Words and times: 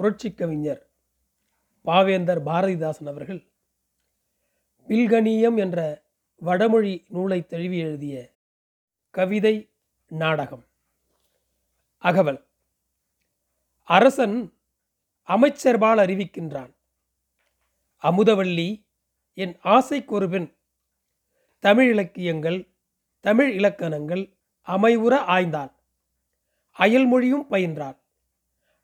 புரட்சிக் 0.00 0.36
கவிஞர் 0.36 0.90
பாவேந்தர் 1.84 2.40
பாரதிதாசன் 2.46 3.06
அவர்கள் 3.06 3.50
பில்கணியம் 4.88 5.58
என்ற 5.58 6.02
வடமொழி 6.36 7.04
நூலை 7.08 7.46
தழுவி 7.46 7.78
எழுதிய 7.78 8.32
கவிதை 9.10 9.70
நாடகம். 10.08 10.64
அகவல். 11.98 12.46
அரசன் 13.84 14.52
அமைச்சர்பால் 15.28 15.98
அறிவிக்கின்றான். 15.98 16.74
அமுதவள்ளி 18.02 18.86
என் 19.34 19.58
ஆசைக்கொரு 19.64 20.28
பெண். 20.28 20.56
தமிழ் 21.58 21.90
இலக்கியங்கள் 21.90 22.68
தமிழ் 23.20 23.52
இலக்கணங்கள் 23.52 24.36
அமைவுற 24.66 25.14
ஆய்ந்தாள். 25.14 25.72
அயல்மொழியும் 26.78 27.50
பயின்றாள். 27.50 27.99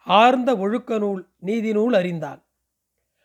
ஆர்ந்த 0.07 0.57
ஒழுக்க 0.57 0.99
நூல் 0.99 1.33
நீதி 1.37 1.73
நூல் 1.73 1.93
அறிந்தாள். 1.93 2.41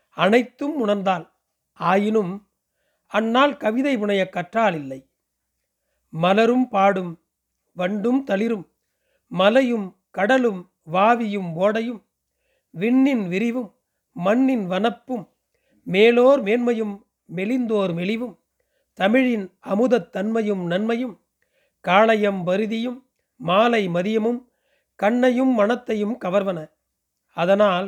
அனைத்தும் 0.09 0.87
உணர்ந்தாள். 0.87 1.29
ஆயினும் 1.73 2.49
அந்நாள் 3.07 3.57
கவிதை 3.57 3.97
புனைய 3.97 4.29
கற்றால் 4.29 4.75
இல்லை. 4.75 5.11
மலரும் 6.09 6.67
பாடும் 6.67 7.25
வண்டும் 7.71 8.25
தளிரும் 8.25 8.65
மலையும் 9.27 9.97
கடலும் 10.11 10.73
வாவியும் 10.91 11.49
ஓடையும் 11.55 12.01
விண்ணின் 12.69 13.27
விரிவும் 13.27 13.75
மண்ணின் 14.11 14.65
வனப்பும் 14.67 15.29
மேலோர் 15.83 16.43
மேன்மையும் 16.43 16.95
மெலிந்தோர் 17.35 17.93
மெலிவும் 17.93 18.35
தமிழின் 18.93 19.45
அமுதத் 19.59 20.09
தன்மையும் 20.11 20.65
நன்மையும் 20.65 21.25
காளையம் 21.79 22.47
பருதியும் 22.47 22.99
மாலை 23.35 23.87
மதியமும் 23.87 24.50
கண்ணையும் 25.01 25.53
மனத்தையும் 25.53 26.15
கவர்வன. 26.21 26.59
அதனால் 27.37 27.87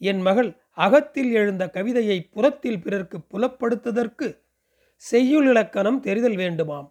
என் 0.00 0.20
மகள் 0.20 0.50
அகத்தில் 0.76 1.30
எழுந்த 1.32 1.64
கவிதையை 1.70 2.18
புறத்தில் 2.22 2.82
பிறர்க்கு 2.82 3.18
புலப்படுத்துதற்கு 3.18 4.26
செய்யுள் 4.96 5.48
இலக்கணம் 5.48 6.00
தெரிதல் 6.00 6.34
வேண்டுமாம். 6.34 6.88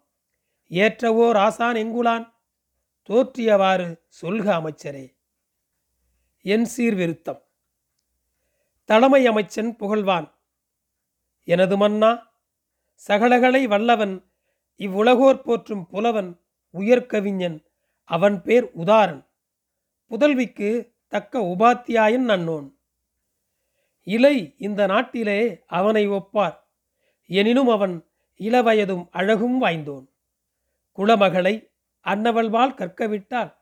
ஏற்றவோர் 0.70 1.38
ஆசான் 1.38 1.76
எங்குலான்? 1.76 2.26
தோற்றியவாறு 3.10 3.88
சொல்க 4.08 4.48
அமைச்சரே. 4.56 5.06
என் 6.46 6.68
சீர்விருத்தம். 6.78 7.42
தலைமை 8.90 9.28
அமைச்சன் 9.28 9.76
புகழ்வான். 9.80 10.28
எனது 11.48 11.78
மன்னா 11.78 12.12
சகலகளை 13.08 13.68
வல்லவன் 13.68 14.16
இவ்வுலகோர் 14.78 15.44
போற்றும் 15.44 15.88
புலவன் 15.88 16.32
உயர்கவிஞன் 16.74 17.58
அவன் 18.10 18.42
பேர் 18.42 18.72
உதாரன் 18.74 19.24
புதல்விக்கு 20.14 20.96
தக்க 21.08 21.40
உபாத்தியாயன் 21.40 22.24
நன்னோன் 22.24 22.78
இலை 24.04 24.56
இந்த 24.58 24.86
நாட்டிலே 24.86 25.64
அவனை 25.68 26.10
ஒப்பார். 26.10 26.56
எனினும் 27.26 27.68
அவன் 27.68 28.08
இளவயதும் 28.38 29.08
அழகும் 29.12 29.62
வாய்ந்தோன். 29.62 30.08
குலமகளை 30.92 31.72
அன்னவள்வால் 32.04 32.74
கற்கவிட்டால் 32.74 33.56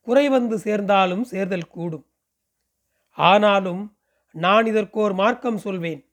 குறை 0.00 0.28
வந்து 0.28 0.58
சேர்ந்தாலும் 0.58 1.24
சேர்தல் 1.24 1.66
கூடும். 1.66 2.06
ஆனாலும் 3.10 3.96
நான் 4.32 4.66
இதற்கோர் 4.66 5.12
மார்க்கம் 5.12 5.58
சொல்வேன். 5.58 6.12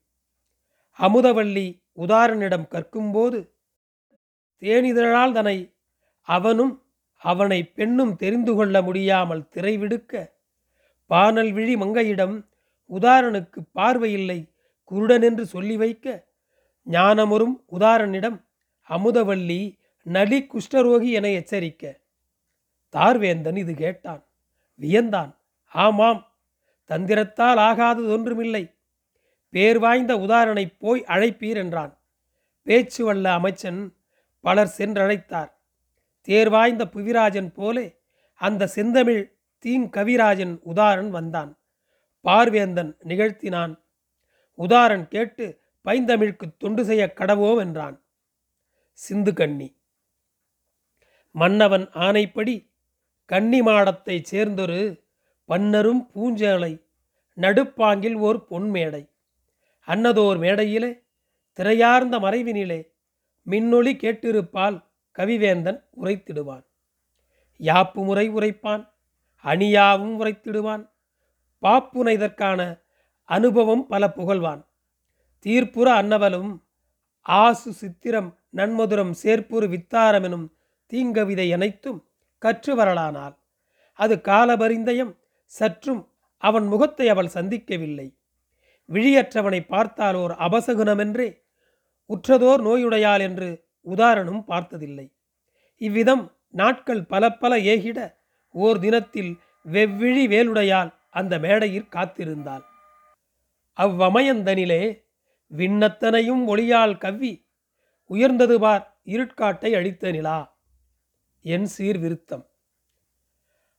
அமுதவள்ளி 0.98 1.84
உதாரனிடம் 1.96 2.68
கற்கும்போது 2.68 3.56
தேனிதழால் 4.60 5.32
தனை 5.32 5.76
அவனும் 6.22 6.81
அவனை 7.22 7.64
பெண்ணும் 7.64 8.16
தெரிந்து 8.16 8.54
கொள்ள 8.54 8.82
முடியாமல் 8.82 9.48
திரைவிடுக்க. 9.54 10.30
பானல் 11.10 11.52
விழி 11.52 11.76
மங்கையிடம் 11.76 12.46
உதாரனுக்கு 12.90 13.58
பார்வையில்லை 13.72 14.52
குருடன் 14.84 15.22
என்று 15.22 15.46
சொல்லி 15.46 15.76
வைக்க. 15.76 16.26
ஞானமுறும் 16.90 17.64
உதாரனிடம் 17.72 18.44
அமுதவள்ளி 18.88 19.78
நலி 20.02 20.46
குஷ்டரோகி 20.46 21.10
என 21.10 21.28
எச்சரிக்க. 21.28 22.00
தார்வேந்தன் 22.92 23.56
இது 23.56 23.74
கேட்டான். 23.74 24.26
வியந்தான். 24.80 25.36
ஆமாம். 25.68 26.26
தந்திரத்தால் 26.88 27.58
ஆகாதது 27.58 28.08
ஒன்றுமில்லை. 28.08 28.74
பேர் 29.50 29.78
வாய்ந்த 29.78 30.16
உதாரனை 30.16 30.74
போய் 30.78 31.04
அழைப்பீர் 31.06 31.56
என்றான். 31.56 31.98
பேச்சு 32.62 33.04
வல்ல 33.04 33.32
அமைச்சன் 33.32 33.96
பலர் 34.40 34.74
சென்றழைத்தார் 34.78 35.60
தேர்வாய்ந்த 36.28 36.84
புவிராஜன் 36.86 37.50
போலே 37.52 37.86
அந்த 38.34 38.66
செந்தமிழ் 38.66 39.22
தீங்கவிராஜன் 39.64 40.60
உதாரன் 40.62 41.10
வந்தான். 41.10 41.58
பார்வேந்தன் 42.24 42.96
நிகழ்த்தினான். 43.04 43.74
உதாரன் 44.58 45.08
கேட்டு 45.08 45.60
பைந்தமிழ்க்கு 45.86 46.46
தொண்டு 46.58 46.84
செய்ய 46.84 47.14
கடவோம் 47.20 47.60
என்றான் 47.60 47.96
சிந்து 48.98 49.32
கண்ணி 49.34 49.68
மன்னவன் 51.34 51.86
ஆணைப்படி 51.88 52.54
கன்னி 53.24 53.60
மாடத்தைச் 53.62 54.28
சேர்ந்தொரு 54.30 54.80
பன்னரும் 55.48 56.02
பூஞ்சேலை 56.14 56.72
நடுப்பாங்கில் 57.36 58.14
ஓர் 58.14 58.38
பொன்மேடை 58.50 59.02
அன்னதோர் 59.88 60.38
மேடையிலே 60.38 60.90
திரையார்ந்த 61.58 62.18
மறைவினிலே 62.18 62.80
மின்னொளி 63.46 63.92
கேட்டிருப்பால் 63.96 64.76
கவிவேந்தன் 65.18 65.80
உரைத்திடுவான். 66.02 66.64
யாப்பு 67.60 68.00
முறை 68.04 68.26
உரைப்பான் 68.30 68.82
அணியாவும் 69.44 70.14
உரைத்திடுவான் 70.20 70.84
பாப்புனை 71.62 72.12
இதற்கான 72.12 72.60
அனுபவம் 73.28 73.84
பல 73.86 74.02
புகழ்வான். 74.08 74.62
தீர்ப்புற 75.46 75.88
அன்னவலும் 76.00 76.52
ஆசு 77.26 77.70
சித்திரம் 77.72 78.30
நன்மதுரம் 78.56 79.12
சேர்ப்புறு 79.22 79.66
வித்தாரமெனும் 79.74 80.46
தீங்கவிதை 80.92 81.46
அனைத்தும் 81.52 82.00
கற்று 82.42 82.72
வரலானால் 82.76 83.34
அது 83.98 84.14
காலபரிந்தயம் 84.24 85.12
சற்றும் 85.52 86.02
அவன் 86.42 86.66
முகத்தை 86.66 87.06
அவள் 87.08 87.34
சந்திக்கவில்லை. 87.34 88.08
விழியற்றவனை 88.88 89.60
பார்த்தால் 89.66 90.14
ஓர் 90.14 90.34
அபசகுணமென்றே 90.46 91.28
உற்றதோர் 92.10 92.62
நோயுடையாள் 92.66 93.22
என்று 93.28 93.50
உதாரணம் 93.82 94.44
பார்த்ததில்லை. 94.44 95.12
இவ்விதம் 95.76 96.36
நாட்கள் 96.50 97.04
பல 97.04 97.32
பல 97.32 97.56
ஏகிட 97.56 98.16
ஓர் 98.50 98.78
தினத்தில் 98.78 99.40
வெவ்விழி 99.72 100.24
வேலுடையால் 100.26 100.94
அந்த 101.10 101.38
மேடையில் 101.38 101.90
காத்திருந்தாள். 101.90 102.64
அவ்வமயந்தனிலே 103.76 105.04
விண்ணத்தனையும் 105.56 106.44
ஒளியால் 106.46 106.98
கவ்வி 106.98 107.46
உயர்ந்தது 108.06 108.60
பார் 108.60 109.00
இருட்காட்டை 109.04 109.74
அழித்த 109.74 110.10
நிலா 110.10 110.56
என் 111.42 111.64
சீர் 111.64 111.98
விருத்தம். 111.98 112.46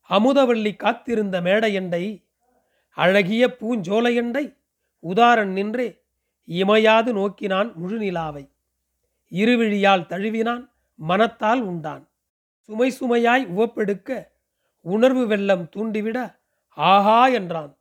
அமுதவள்ளி 0.10 0.76
காத்திருந்த 0.76 1.42
மேடையண்டை 1.42 2.32
அழகிய 2.98 3.56
பூஞ்சோலையண்டை 3.60 4.58
உதாரன் 5.00 5.52
நின்றே 5.52 6.06
இமையாது 6.48 7.12
நோக்கினான் 7.12 7.70
முழுநிலாவை. 7.82 8.53
இருவிழியால் 9.34 10.06
தழுவினான் 10.06 10.72
மனத்தால் 10.96 11.62
உண்டான். 11.62 12.10
சுமை 12.56 12.94
சுமையாய் 13.00 13.46
உவப்பெடுக்க 13.46 14.28
உணர்வு 14.82 15.28
வெள்ளம் 15.28 15.70
தூண்டிவிட 15.76 16.42
ஆஹா 16.70 17.28
என்றான். 17.28 17.78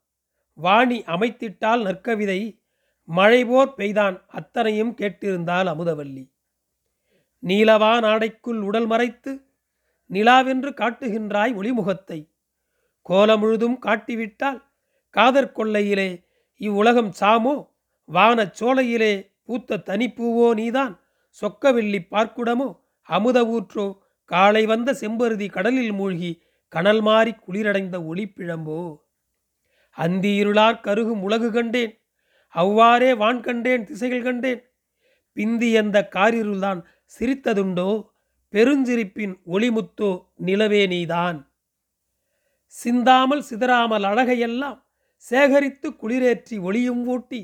வாணி 0.54 1.02
அமைத்திட்டால் 1.06 1.82
நற்கவிதை 1.82 2.60
மழைபோர் 3.04 3.74
பெய்தான் 3.76 4.16
அத்தனையும் 4.26 4.94
கேட்டிருந்தால் 4.96 5.66
அமுதவல்லி. 5.66 6.30
நீலவா 7.42 8.00
நாடைக்குள் 8.00 8.60
உடல் 8.60 8.86
மறைத்து 8.86 9.32
நிலாவென்று 10.06 10.70
காட்டுகின்றாய் 10.70 11.52
ஒளிமுகத்தை. 11.54 12.28
கோலம் 13.02 13.40
முழுதும் 13.40 13.78
காட்டிவிட்டால் 13.86 14.60
காதற் 15.10 15.54
கொள்ளையிலே 15.56 16.24
இவ்வுலகம் 16.56 17.12
சாமோ? 17.20 17.68
வானச் 18.04 18.54
சோலையிலே 18.54 19.12
பூத்த 19.42 19.82
தனிப்பூவோ 19.86 20.54
நீதான்? 20.54 21.01
சொக்கவில்லி 21.40 22.00
பார்க்குடமோ? 22.10 22.68
அமுத 23.08 23.38
ஊற்றோ 23.44 23.86
காலை 24.24 24.66
வந்த 24.66 24.90
செம்பருதி 25.00 25.50
கடலில் 25.50 25.92
மூழ்கி 25.92 26.42
கனல் 26.68 27.00
மாறி 27.00 27.32
குளிரடைந்த 27.46 27.96
ஒளிப்பிழம்போ? 28.10 28.80
அந்தி 29.96 30.42
இருளார் 30.42 30.80
கருகும் 30.80 31.22
உலகு 31.22 31.50
கண்டேன். 31.50 31.94
அவ்வாறே 32.54 33.14
வான் 33.14 33.40
கண்டேன் 33.40 33.84
திசைகள் 33.84 34.22
கண்டேன். 34.22 34.62
பிந்தி 35.36 35.72
எந்த 35.72 36.08
காரிருள்தான் 36.14 36.80
சிரித்ததுண்டோ? 37.12 37.90
பெருஞ்சிரிப்பின் 38.54 39.34
ஒளிமுத்தோ 39.46 40.10
நிலவே 40.36 40.86
நீதான். 40.86 41.38
சிந்தாமல் 42.66 43.44
சிதறாமல் 43.50 44.04
அழகையெல்லாம் 44.04 44.78
சேகரித்து 45.16 45.88
குளிரேற்றி 46.02 46.56
ஒளியும் 46.60 47.06
ஊட்டி. 47.06 47.40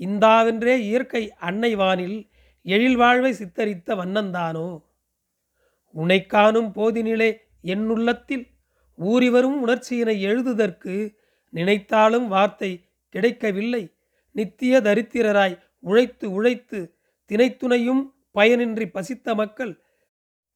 இந்தாவென்றே 0.00 0.74
இயற்கை 0.78 1.22
அன்னை 1.38 1.74
வானில் 1.74 2.18
எழில் 2.66 2.96
வாழ்வை 2.96 3.32
சித்தரித்த 3.32 3.94
வண்ணந்தானோ? 3.94 4.82
உன்னை 5.90 6.26
காணும் 6.26 6.72
போதினிலே 6.74 7.36
என்னுள்ளத்தில் 7.64 8.44
ஊறிவரும் 8.98 9.58
உணர்ச்சியினை 9.66 10.16
எழுதுதற்கு 10.22 11.14
நினைத்தாலும் 11.50 12.28
வார்த்தை 12.28 12.88
கிடைக்கவில்லை. 13.08 13.96
நித்திய 14.30 14.80
தரித்திரராய் 14.80 15.60
உழைத்து 15.80 16.32
உழைத்து 16.32 16.98
தினைத்துணையும் 17.28 18.02
பயனின்றி 18.34 18.86
பசித்த 18.86 19.34
மக்கள் 19.34 19.82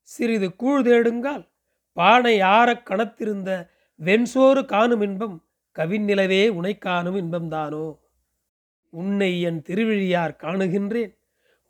சிறிது 0.02 0.56
கூழ் 0.56 0.82
தேடுங்கால் 0.82 1.48
பானை 1.92 2.40
ஆறக் 2.40 2.86
கணத்திருந்த 2.86 3.68
வெண்சோறு 3.94 4.64
காணும் 4.64 5.00
இன்பம் 5.00 5.36
கவிநிலவே 5.78 6.48
உனை 6.48 6.78
காணும் 6.78 7.16
இன்பம்தானோ? 7.16 7.98
உன்னை 8.88 9.40
என் 9.40 9.62
திருவிழியார் 9.62 10.36
காணுகின்றேன். 10.42 11.18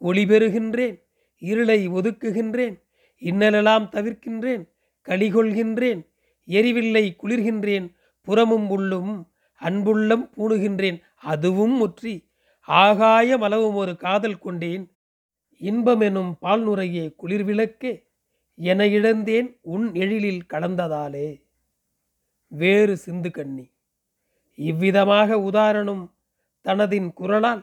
ஒளி 0.01 0.25
பெறுகின்றேன் 0.25 1.03
இருளை 1.39 1.89
ஒதுக்குகின்றேன் 1.89 2.77
இன்னலெல்லாம் 3.23 3.87
தவிர்க்கின்றேன் 3.93 4.69
கலிகொள்கின்றேன் 5.03 6.01
எரிவில்லை 6.49 7.17
குளிர்கின்றேன் 7.23 7.95
புறமும் 8.23 8.69
உள்ளும் 8.71 9.29
அன்புள்ளம் 9.63 10.25
பூணுகின்றேன் 10.37 10.99
அதுவும் 11.17 11.75
முற்றி. 11.77 12.29
ஆகாய 12.63 13.39
மலவும் 13.39 13.75
ஒரு 13.75 13.97
காதல் 13.97 14.39
கொண்டேன் 14.39 14.93
இன்பமெனும் 15.61 16.33
பால் 16.41 16.69
நுரையே 16.69 17.15
குளிர்விளக்கே 17.23 18.07
என 18.55 18.87
இழந்தேன் 18.87 19.59
உன் 19.61 19.93
எழிலில் 19.93 20.43
கலந்ததாலே. 20.53 21.43
வேறு 22.49 22.97
சிந்து 22.97 23.31
கண்ணி 23.31 23.73
இவ்விதமாக 24.55 25.39
உதாரணம் 25.41 26.15
தனதின் 26.65 27.11
குரலால் 27.13 27.63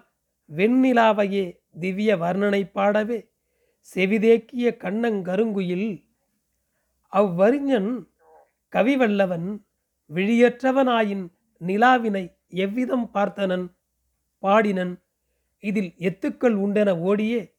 வெண்ணிலாவையே 0.50 1.56
திவ்ய 1.78 2.18
வர்ணனை 2.18 2.72
பாடவே 2.76 3.30
செவிதேக்கிய 3.82 4.78
கண்ணங்கருங்குயில் 4.84 6.06
அவ்வறிஞன் 7.14 8.08
கவிவல்லவன் 8.74 9.62
விழியற்றவனாயின் 10.10 11.26
நிலாவினை 11.62 12.38
எவ்விதம் 12.48 13.10
பார்த்தனன்? 13.14 13.66
பாடினன் 14.44 14.94
இதில் 15.60 15.96
எத்துக்கள் 15.98 16.54
உண்டென 16.54 17.00
ஓடியே 17.00 17.56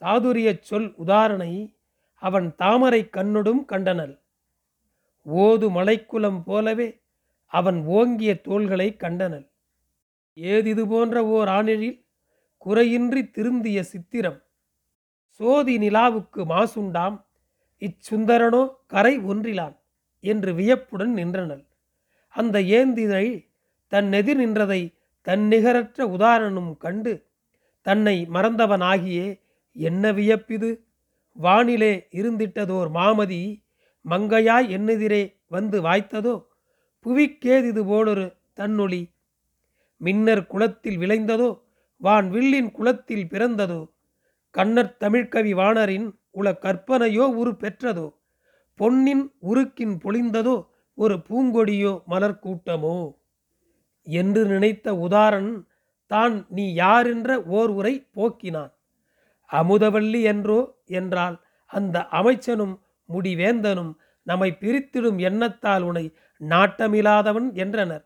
சாதுரியச் 0.00 0.62
சொல் 0.62 0.94
உதாரணை 0.96 1.76
அவன் 2.14 2.54
தாமரை 2.56 3.08
கண்ணொடும் 3.16 3.64
கண்டனல் 3.64 4.14
ஓது 5.24 5.70
மலைக்குலம் 5.70 6.44
போலவே 6.44 7.00
அவன் 7.46 7.82
ஓங்கிய 7.86 8.40
தோள்களை 8.40 8.96
கண்டனல் 8.96 9.50
ஏதிது 10.34 10.86
போன்ற 10.86 11.26
ஓர் 11.26 11.48
ஆணிழில் 11.48 12.04
குறையின்றி 12.66 13.30
திருந்திய 13.30 13.80
சித்திரம். 13.80 14.38
சோதி 15.26 15.78
நிலாவுக்கு 15.78 16.42
மாசுண்டாம் 16.44 17.16
இச்சுந்தரனோ 17.82 18.62
கரை 18.86 19.18
ஒன்றிலான் 19.18 19.76
என்று 20.20 20.54
வியப்புடன் 20.54 21.12
நின்றனள். 21.12 21.64
அந்த 22.28 22.60
ஏந்திதை 22.60 23.26
தன் 23.86 24.12
எதிர் 24.12 24.40
நின்றதை 24.40 24.94
தன் 25.22 25.46
நிகரற்ற 25.46 26.06
உதாரணம் 26.06 26.76
கண்டு 26.76 27.12
தன்னை 27.82 28.26
மறந்தவனாகியே 28.32 29.40
என்ன 29.72 30.12
வியப்பிது? 30.12 30.70
வானிலே 31.36 31.92
இருந்திட்டதோர் 32.10 32.90
மாமதி 32.94 33.42
மங்கையாய் 34.04 34.68
என்னெதிரே 34.68 35.22
வந்து 35.46 35.82
வாய்த்ததோ? 35.82 36.34
புவிக்கேதிது 37.06 37.82
போலொரு 37.84 38.36
தன்னொளி 38.56 39.02
மின்னர் 40.00 40.46
குளத்தில் 40.46 40.98
விளைந்ததோ? 40.98 41.50
வான் 42.00 42.30
வில்லின் 42.30 42.70
குலத்தில் 42.70 43.26
பிறந்ததோ? 43.26 43.80
கண்ணர் 44.50 44.96
தமிழ்கவி 45.00 45.52
வாணரின் 45.54 46.08
உல 46.30 46.48
கற்பனையோ 46.62 47.24
உரு 47.40 47.52
பெற்றதோ? 47.60 48.06
பொன்னின் 48.78 49.24
உருக்கின் 49.40 49.96
பொழிந்ததோ 50.04 50.56
ஒரு 50.98 51.16
பூங்கொடியோ 51.28 51.92
மலர் 52.06 52.40
கூட்டமோ? 52.42 52.96
என்று 54.06 54.42
நினைத்த 54.46 54.94
உதாரன் 54.96 55.66
தான் 56.10 56.46
நீ 56.48 56.64
யாரென்ற 56.74 57.30
ஓர் 57.44 57.70
உரை 57.70 57.94
போக்கினான். 58.14 58.72
அமுதவல்லி 59.50 60.20
என்றோ 60.22 60.60
என்றால் 60.84 61.36
அந்த 61.70 62.06
அமைச்சனும் 62.10 62.74
முடிவேந்தனும் 63.08 63.92
நம்மை 64.26 64.56
பிரித்திடும் 64.60 65.18
எண்ணத்தால் 65.18 65.82
உனை 65.82 66.04
நாட்டமில்லாதவன் 66.40 67.48
என்றனர். 67.54 68.04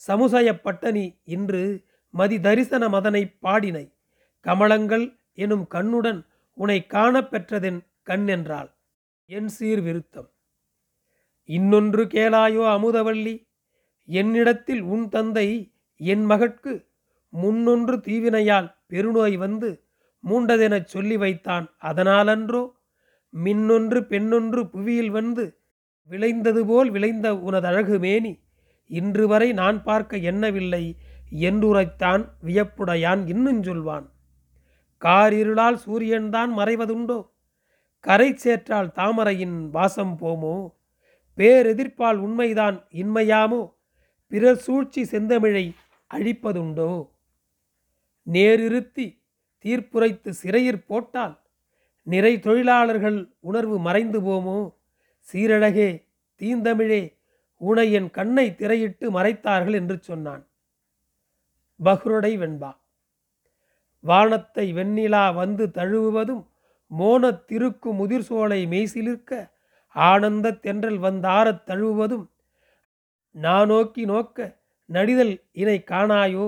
சமுசயப்பட்டனி 0.00 1.06
இன்று 1.24 1.62
மதி 2.14 2.36
தரிசன 2.40 2.84
மதனை 2.88 3.22
பாடினை. 3.42 3.84
கமலங்கள் 4.46 5.06
எனும் 5.34 5.66
கண்ணுடன் 5.66 6.20
உனை 6.58 6.78
காணப்பெற்றதென் 6.88 7.80
கண் 8.02 8.26
என்றாள் 8.26 8.70
என் 9.30 9.48
சீர் 9.48 9.80
விருத்தம். 9.80 10.28
இன்னொன்று 11.48 12.02
கேளாயோ 12.04 12.64
அமுதவல்லி. 12.76 13.36
என்னிடத்தில் 14.08 14.82
உன் 14.82 15.06
தந்தை 15.08 15.48
என் 16.00 16.24
மகட்கு 16.24 16.72
முன்னொன்று 17.32 17.96
தீவினையால் 18.00 18.68
பெருநோய் 18.88 19.36
வந்து 19.36 19.70
மூண்டதெனச் 20.24 20.90
சொல்லி 20.94 21.16
வைத்தான். 21.16 21.66
அதனாலன்றோ 21.82 22.62
மின்னொன்று 23.34 24.00
பெண்ணொன்று 24.12 24.60
புவியில் 24.64 25.10
வந்து 25.10 25.44
விளைந்தது 26.10 26.62
போல் 26.66 26.90
விளைந்த 26.90 27.28
உனதழகு 27.36 27.96
மேனி. 27.98 28.32
இன்று 28.90 29.24
வரை 29.28 29.48
நான் 29.52 29.78
பார்க்க 29.82 30.16
எண்ணவில்லை. 30.30 30.84
என்றுரைத்தான் 31.32 32.28
வியப்புடையான் 32.46 33.28
இன்னும் 33.28 33.62
சொல்வான். 33.62 34.12
காரிருளால் 35.00 35.78
சூரியன்தான் 35.86 36.56
மறைவதுண்டோ? 36.56 37.30
கரை 38.00 38.34
சேற்றால் 38.34 38.92
தாமரையின் 38.92 39.70
வாசம் 39.70 40.18
போமோ? 40.18 40.74
பேரெதிர்ப்பால் 41.36 42.14
உண்மைதான் 42.14 42.86
இன்மையாமோ? 42.92 43.72
பிறர் 44.26 44.56
சூழ்ச்சி 44.56 45.02
செந்தமிழை 45.02 45.74
அழிப்பதுண்டோ? 46.14 47.10
நேரிருத்தி 48.32 49.22
தீர்ப்புரைத்து 49.64 50.28
சிறையிற் 50.28 50.86
போட்டால் 50.86 51.40
நிறை 52.02 52.38
தொழிலாளர்கள் 52.38 53.34
உணர்வு 53.40 53.78
மறைந்து 53.78 54.20
போமோ? 54.20 54.74
சீரழகே 55.32 56.04
தீந்தமிழே 56.40 57.16
உனை 57.56 57.92
என் 57.92 58.10
கண்ணை 58.10 58.54
திரையிட்டு 58.58 59.10
மறைத்தார்கள் 59.10 59.72
என்று 59.72 59.98
சொன்னான். 60.00 60.47
பஹ்ருடை 61.80 62.32
வெண்பா. 62.38 62.70
வானத்தை 64.04 64.72
வெண்ணிலா 64.72 65.34
வந்து 65.34 65.66
தழுவுவதும் 65.74 66.44
மோனத் 66.90 67.44
திருக்கு 67.48 67.88
முதிர் 67.92 68.20
சோலை 68.20 68.66
மெய்சிலிருக்க 68.66 69.32
ஆனந்த 69.96 70.58
தென்றல் 70.62 70.98
வந்தாரத் 70.98 71.64
தழுவுவதும் 71.66 72.26
நானோக்கி 73.34 74.04
நோக்க 74.04 74.38
நடிதல் 74.88 75.34
இனை 75.52 75.84
காணாயோ 75.90 76.46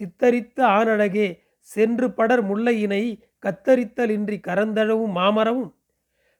சித்தரித்த 0.00 0.58
ஆனழகே 0.68 1.28
சென்று 1.68 2.10
படர் 2.10 2.42
முல்லையினை 2.42 3.02
கத்தரித்தலின்றி 3.46 4.40
கரந்தழவும் 4.46 5.14
மாமரவும் 5.16 5.72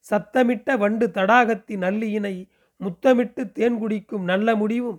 சத்தமிட்ட 0.07 0.77
வண்டு 0.79 1.07
தடாகத்தி 1.07 1.77
நல்லியினை 1.77 2.35
முத்தமிட்டு 2.81 3.53
தேன் 3.53 3.79
குடிக்கும் 3.79 4.25
நல்ல 4.25 4.57
முடிவும் 4.57 4.99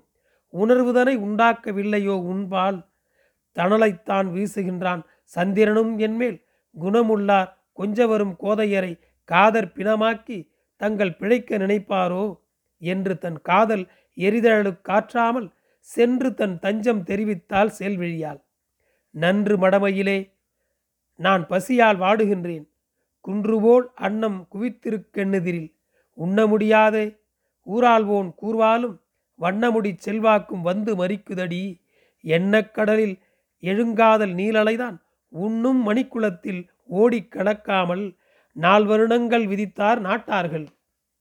உணர்வுதனை 0.53 1.15
உண்டாக்கவில்லையோ 1.17 2.15
உன்பால் 2.23 2.79
தணலைத்தான் 3.55 4.27
வீசுகின்றான். 4.35 5.01
சந்திரனும் 5.23 5.97
என்மேல் 5.97 6.39
குணமுள்ளார். 6.75 7.49
கொஞ்சவரும் 7.77 8.35
கோதையரை 8.43 8.93
காதற் 9.23 9.71
பிணமாக்கி 9.75 10.37
தங்கள் 10.81 11.15
பிழைக்க 11.15 11.57
நினைப்பாரோ? 11.57 12.25
என்று 12.81 13.17
தன் 13.17 13.41
காதல் 13.41 13.85
எரிதழலு 14.17 14.81
காற்றாமல் 14.81 15.47
சென்று 15.79 16.33
தன் 16.33 16.59
தஞ்சம் 16.59 17.03
தெரிவித்தால் 17.03 17.71
செல்விழியாள் 17.79 18.39
நன்று 19.15 19.55
மடமையிலே 19.57 20.19
நான் 21.15 21.47
பசியால் 21.47 21.99
வாடுகின்றேன். 21.99 22.65
குன்றுபோல் 23.27 23.85
அன்னம் 23.95 24.47
குவித்திருக்கெண்ணுதிரில் 24.53 25.71
உண்ண 26.13 26.45
முடியாதே 26.47 27.05
ஊராள்வோன் 27.67 28.29
கூர்வாலும் 28.41 28.95
வண்ணமுடி 29.39 29.91
செல்வாக்கும் 30.05 30.61
வந்து 30.61 30.91
மறிக்குதடி. 30.95 31.63
எண்ணக்கடலில் 32.23 33.15
எழுங்காதல் 33.61 34.33
நீலலைதான். 34.33 34.97
உண்ணும் 35.29 35.89
மணிக்குளத்தில் 35.89 36.67
ஓடிக் 36.83 37.35
கடக்காமல் 37.35 38.17
நால் 38.53 38.85
வருணங்கள் 38.85 39.45
விதித்தார் 39.45 40.01
நாட்டார்கள். 40.01 40.67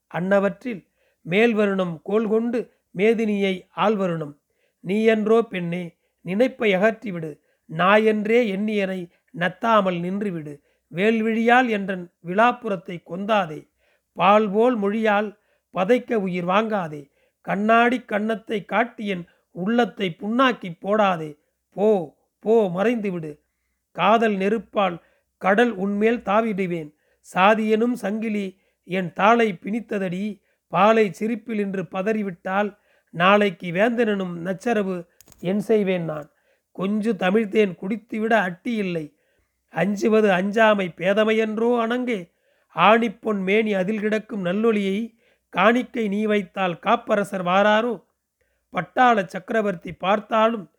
அன்னவற்றில் 0.06 0.86
மேல் 1.22 1.54
வருணம் 1.54 2.00
கோல் 2.02 2.28
கொண்டு 2.28 2.72
மேதினியை 2.96 3.68
ஆழ்வருணம் 3.76 4.34
நீயன்றோ 4.80 5.42
பெண்ணே 5.42 5.96
நினைப்பை 6.20 6.74
அகற்றிவிடு. 6.74 7.38
நாயென்றே 7.66 8.56
எண்ணியனை 8.56 9.10
நத்தாமல் 9.38 9.98
நின்றுவிடு. 10.00 10.60
வேல்விழியால் 10.92 11.68
என்றன் 11.68 12.12
விழாப்புறத்தை 12.24 13.02
கொந்தாதே. 13.02 13.70
பால் 14.12 14.50
போல் 14.50 14.76
மொழியால் 14.76 15.38
பதைக்க 15.74 16.14
உயிர் 16.14 16.46
வாங்காதே. 16.46 17.10
கண்ணாடி 17.40 18.00
கன்னத்தை 18.00 18.64
காட்டியன் 18.64 19.26
உள்ளத்தை 19.50 20.16
புண்ணாக்கி 20.18 20.70
போடாதே. 20.80 21.38
போ. 21.70 22.17
போ 22.38 22.54
மறைந்துவிடு 22.68 23.32
காதல் 23.92 24.36
நெருப்பால் 24.36 24.96
கடல் 25.38 25.72
உன்மேல் 25.74 26.20
தாவிடுவேன். 26.20 26.90
சாதியனும் 27.34 27.92
சங்கிலி 27.92 28.46
என் 28.84 29.12
தாளை 29.12 29.58
பிணித்ததடி. 29.62 30.40
பாலை 30.72 31.12
சிரிப்பில் 31.12 31.58
என்று 31.58 31.82
பதறிவிட்டால் 31.82 32.78
நாளைக்கு 33.10 33.70
வேந்தனனும் 33.70 34.34
நச்சரவு 34.38 34.96
என் 35.40 35.60
செய்வேன் 35.60 36.04
நான். 36.04 36.28
கொஞ்சு 36.72 37.10
தமிழ்த்தேன் 37.12 37.72
குடித்துவிட 37.74 38.32
அட்டி 38.32 38.74
இல்லை. 38.74 39.14
அஞ்சுவது 39.74 40.28
அஞ்சாமை 40.30 40.86
பேதமையென்றோ 40.96 41.70
அணங்கே. 41.84 42.20
ஆணிப்பொன் 42.76 43.40
மேனி 43.42 43.72
அதில் 43.74 44.00
கிடக்கும் 44.00 44.44
நல்லொளியை 44.44 44.98
காணிக்கை 45.48 46.08
நீ 46.08 46.24
வைத்தால் 46.24 46.78
காப்பரசர் 46.78 47.44
வாராரோ? 47.44 47.94
பட்டாள 48.74 49.24
சக்கரவர்த்தி 49.24 49.92
பார்த்தாலும் 49.92 50.70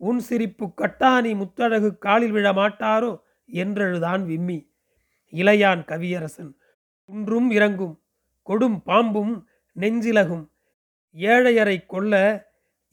உன் 0.00 0.20
சிரிப்பு 0.20 0.66
கட்டாணி 0.80 1.32
முத்தழகு 1.40 1.90
காலில் 1.98 2.34
விழ 2.36 2.48
மாட்டாரோ 2.52 3.12
என்றழுதான் 3.48 4.22
விம்மி. 4.24 4.58
இளையான் 5.32 5.82
கவியரசன் 5.90 6.52
குன்றும் 7.08 7.48
இறங்கும் 7.50 7.94
கொடும் 8.46 8.78
பாம்பும் 8.82 9.34
நெஞ்சிலகும். 9.76 10.44
ஏழையரை 11.16 11.76
கொல்ல 11.86 12.14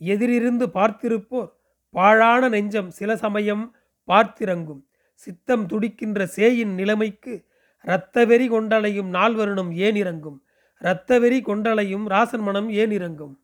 எதிரிருந்து 0.02 0.66
பார்த்திருப்போர் 0.78 1.52
பாழான 1.96 2.50
நெஞ்சம் 2.50 2.90
சில 2.90 3.10
சமயம் 3.16 3.66
பார்த்திறங்கும். 4.08 4.82
சித்தம் 5.14 5.66
துடிக்கின்ற 5.66 6.20
சேயின் 6.36 6.74
நிலைமைக்கு 6.80 7.34
இரத்தவெறி 7.86 8.48
கொண்டலையும் 8.50 9.10
நால்வருணம் 9.14 9.72
ஏன் 9.88 9.96
இறங்கும் 9.96 10.38
இரத்தவெறி 10.82 11.40
கொண்டலையும் 11.42 12.06
ராசன் 12.08 12.44
மனம் 12.44 12.70
ஏன் 12.82 12.92
இறங்கும் 12.92 13.36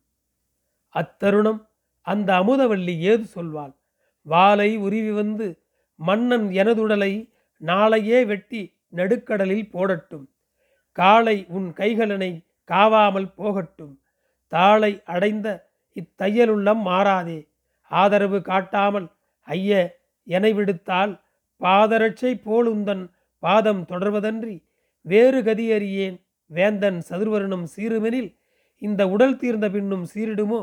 அத்தருணம் 0.94 1.60
அந்த 2.06 2.30
அமுதவள்ளி 2.34 2.98
ஏது 2.98 3.24
சொல்வாள்? 3.36 3.74
வாளை 4.22 4.76
உருவி 4.76 5.10
வந்து 5.10 5.46
மன்னன் 5.94 6.48
எனதுடலை 6.48 7.12
நாளையே 7.56 8.26
வெட்டி 8.26 8.62
நடுக்கடலில் 8.92 9.70
போடட்டும். 9.70 10.26
காலை 10.92 11.36
உன் 11.48 11.68
கைகளனை 11.76 12.30
காவாமல் 12.70 13.30
போகட்டும். 13.34 13.94
தாளை 14.52 14.92
அடைந்த 15.04 15.48
இத்தையலுள்ளம் 15.96 16.82
மாறாதே. 16.82 17.38
ஆதரவு 17.90 18.42
காட்டாமல் 18.42 19.08
ஐய 19.48 20.00
என 20.26 20.48
விடுத்தால் 20.48 21.12
பாதரட்சை 21.60 22.32
போலுந்தன் 22.46 23.04
பாதம் 23.38 23.82
தொடர்வதன்றி 23.88 24.56
வேறு 25.00 25.42
கதியறியேன் 25.42 26.16
வேந்தன் 26.50 26.98
சதுர்வருணம் 27.08 27.66
சீருமெனில் 27.76 28.30
இந்த 28.78 29.02
உடல் 29.08 29.36
தீர்ந்த 29.36 29.66
பின்னும் 29.70 30.06
சீரிடுமோ? 30.14 30.60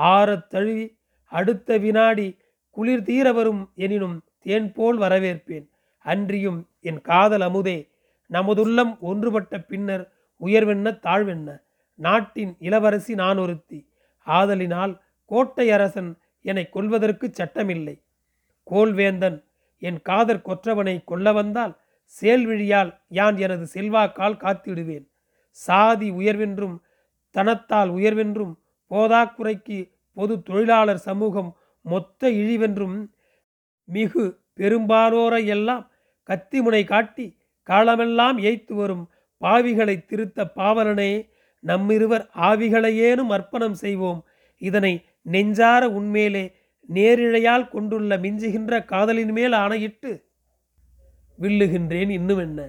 ஆறத் 0.00 0.46
தழுவி 0.46 0.98
அடுத்த 1.28 1.78
வினாடி 1.78 2.38
குளிர் 2.70 3.02
தீர 3.02 3.32
வரும் 3.32 3.70
எனினும் 3.74 4.22
தேன் 4.38 4.72
போல் 4.72 4.98
வரவேற்பேன். 4.98 5.66
அன்றியும் 5.98 6.68
என் 6.80 7.00
காதல் 7.00 7.40
அமுதே 7.40 7.88
நமதுள்ளம் 8.30 8.98
ஒன்றுபட்ட 9.00 9.60
பின்னர் 9.60 10.12
உயர்வென்ன 10.40 10.98
தாழ்வென்ன? 11.02 11.62
நாட்டின் 11.94 12.56
இளவரசி 12.58 13.14
நான் 13.14 13.38
ஒருத்தி 13.38 13.88
ஆதலினால் 14.26 15.00
கோட்டை 15.24 15.70
அரசன் 15.70 16.18
என்னை 16.42 16.68
கொல்வதற்கு 16.68 17.30
சட்டமில்லை. 17.30 17.96
கோல்வேந்தன் 18.64 19.44
என் 19.78 20.02
காதற் 20.02 20.44
கொற்றவனை 20.44 21.04
கொல்ல 21.04 21.32
வந்தால் 21.32 21.78
சேல்விழியால் 22.20 22.94
யான் 23.08 23.36
எனது 23.36 23.66
செல்வாக்கால் 23.66 24.36
காத்திடுவேன். 24.36 25.06
சாதி 25.50 26.10
உயர்வென்றும் 26.10 26.76
தனத்தால் 27.30 27.90
உயர்வென்றும் 27.90 28.54
போதாக்குறைக்கு 28.90 29.78
பொது 30.12 30.42
தொழிலாளர் 30.42 30.98
சமூகம் 30.98 31.56
மொத்த 31.80 32.30
இழிவென்றும் 32.30 33.10
மிகு 33.84 34.24
பெரும்பாலோரையெல்லாம் 34.56 35.84
கத்திமுனை 36.28 36.84
காட்டி 36.84 37.26
காலமெல்லாம் 37.62 38.38
ஏய்த்து 38.38 38.74
வரும் 38.74 39.04
பாவிகளை 39.40 40.04
திருத்த 40.04 40.44
பாவலனே 40.56 41.12
நம்மிருவர் 41.64 42.24
ஆவிகளையேனும் 42.34 43.28
அர்ப்பணம் 43.28 43.74
செய்வோம். 43.74 44.20
இதனை 44.58 45.04
நெஞ்சார 45.22 45.82
உண்மேலே 45.88 46.44
நேரிழையால் 46.88 47.68
கொண்டுள்ள 47.68 48.16
மிஞ்சுகின்ற 48.16 48.84
காதலின் 48.84 49.32
மேல் 49.32 49.52
ஆணையிட்டு 49.52 50.10
வில்லுகின்றேன் 51.38 52.08
இன்னும் 52.08 52.38
என்ன 52.38 52.60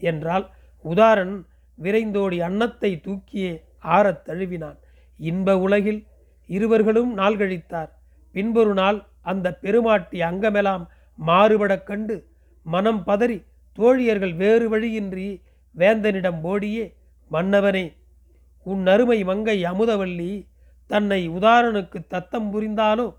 என்றால் 0.00 0.46
உதாரன் 0.84 1.46
விரைந்தோடி 1.78 2.38
அன்னத்தை 2.40 3.00
தூக்கியே 3.00 3.52
ஆறத் 3.82 4.24
தழுவினான். 4.24 4.78
இன்ப 5.18 5.58
உலகில் 5.58 6.06
இருவர்களும் 6.46 7.14
நாள் 7.14 7.36
கழித்தார். 7.36 7.88
பின்பொரு 8.32 8.74
நாள் 8.74 9.04
அந்த 9.22 9.54
பெருமாட்டி 9.54 10.20
அங்கமெல்லாம் 10.20 10.88
மாறுபடக் 11.26 11.82
கண்டு 11.82 12.26
மனம் 12.62 13.02
பதறி 13.06 13.44
தோழியர்கள் 13.72 14.36
வேறு 14.36 14.68
வழியின்றி 14.68 15.42
வேந்தனிடம் 15.76 16.42
ஓடியே 16.42 16.94
மன்னவனே 17.30 17.92
உன் 18.62 18.86
அருமை 18.86 19.24
மங்கை 19.24 19.62
அமுதவல்லி 19.62 20.46
தன்னை 20.86 21.30
உதாரனுக்கு 21.30 22.06
தத்தம் 22.08 22.48
புரிந்தாலோ 22.52 23.14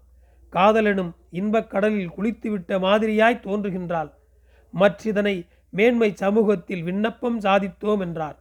காதலனும் 0.52 1.12
இன்பக் 1.30 1.70
கடலில் 1.70 2.12
குளித்துவிட்ட 2.18 2.80
மாதிரியாய் 2.80 3.40
தோன்றுகின்றாள். 3.44 4.12
மற்றிதனை 4.74 5.48
மேன்மை 5.70 6.16
சமூகத்தில் 6.16 6.84
விண்ணப்பம் 6.84 7.40
சாதித்தோம் 7.40 8.00
என்றார். 8.00 8.40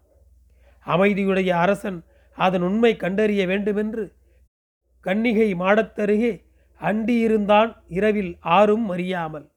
அமைதியுடைய 0.86 1.48
அரசன் 1.48 2.04
அதன் 2.36 2.62
உண்மை 2.62 2.96
கண்டறிய 2.96 3.46
வேண்டுமென்று 3.46 4.12
கன்னிகை 5.04 5.54
மாடத்தருகே 5.54 6.44
அண்டியிருந்தான் 6.80 7.76
இரவில் 7.88 8.36
ஆறும் 8.40 8.88
அறியாமல். 8.88 9.50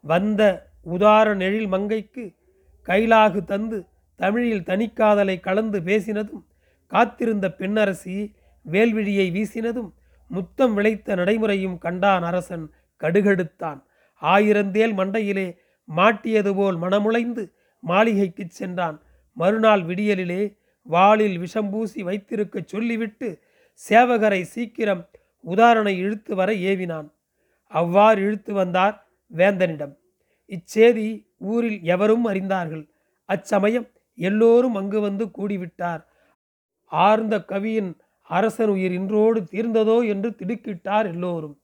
வந்த 0.00 0.70
உதார 0.84 1.34
நெழில் 1.34 1.68
மங்கைக்கு 1.68 2.34
கைலாகு 2.86 3.44
தந்து 3.44 3.86
தமிழில் 4.16 4.62
தனிக்காதலை 4.62 5.40
கலந்து 5.40 5.80
பேசினதும் 5.80 6.44
காத்திருந்த 6.86 7.52
பெண்ணரசி 7.52 8.34
வேல்விழியை 8.70 9.26
வீசினதும் 9.30 9.92
முத்தம் 10.28 10.74
விளைத்த 10.74 11.14
நடைமுறையும் 11.14 11.78
கண்டான் 11.78 12.22
அரசன் 12.22 12.70
கடுகெடுத்தான். 13.00 13.82
ஆயிரந்தேல் 14.22 14.94
மண்டையிலே 14.94 15.56
மாட்டியது 15.96 16.54
போல் 16.54 16.76
மனமுளைந்து 16.76 17.52
மாளிகைக்குச் 17.86 18.50
சென்றான். 18.50 19.02
மறுநாள் 19.32 19.82
விடியலிலே 19.82 20.60
வாளில் 20.86 21.38
விஷம்பூசி 21.38 22.00
வைத்திருக்கச் 22.02 22.68
சொல்லிவிட்டு 22.68 23.42
சேவகரை 23.90 24.42
சீக்கிரம் 24.42 25.10
உதாரணை 25.40 25.98
இழுத்து 25.98 26.34
வர 26.34 26.52
ஏவினான். 26.52 27.08
அவ்வாறு 27.66 28.22
இழுத்து 28.22 28.52
வந்தார் 28.54 29.06
வேந்தனிடம். 29.30 29.94
இச்செய்தி 30.50 31.26
ஊரில் 31.38 31.82
எவரும் 31.82 32.26
அறிந்தார்கள். 32.26 32.88
அச்சமயம் 33.24 33.90
எல்லோரும் 34.14 34.74
அங்கு 34.74 35.00
வந்து 35.00 35.30
கூடிவிட்டார். 35.38 36.02
ஆர்ந்த 36.86 37.44
கவியின் 37.44 37.96
அரசன் 38.22 38.68
உயிர் 38.68 38.92
இன்றோடு 38.92 39.40
தீர்ந்ததோ 39.40 40.08
என்று 40.08 40.30
திடுக்கிட்டார் 40.30 41.06
எல்லோரும். 41.06 41.58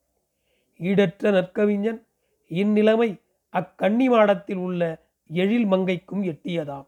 ஈடற்ற 0.80 1.30
நற்கவிஞன் 1.30 2.06
இந்நிலைமை 2.50 3.10
அக்கன்னி 3.54 4.06
மாடத்தில் 4.08 4.56
உள்ள 4.56 4.82
எழில் 5.30 5.66
மங்கைக்கும் 5.66 6.22
எட்டியதாம். 6.22 6.86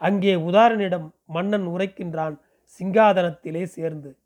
அங்கே 0.00 0.34
உதாரனிடம் 0.34 1.13
மன்னன் 1.24 1.66
உரைக்கின்றான் 1.66 2.40
சிங்காதனத்திலே 2.78 3.64
சேர்ந்து. 3.64 4.16